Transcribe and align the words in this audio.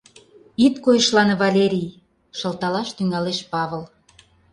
—Ит 0.65 0.75
койышлане, 0.85 1.35
Валерий!— 1.43 1.97
шылталаш 2.37 2.89
тӱҥалеш 2.97 3.39
Павыл. 3.51 3.83